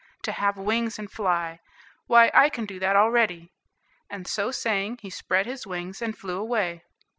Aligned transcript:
To 0.23 0.31
have 0.31 0.57
wings 0.57 0.97
and 0.97 1.11
fly! 1.11 1.59
why, 2.07 2.31
I 2.33 2.49
can 2.49 2.65
do 2.65 2.79
that 2.79 2.95
already;" 2.95 3.51
and 4.09 4.25
so 4.25 4.49
saying, 4.49 4.97
he 5.03 5.11
spread 5.11 5.45
his 5.45 5.67
wings 5.67 6.01
and 6.01 6.17
flew 6.17 6.37
away. 6.39 6.81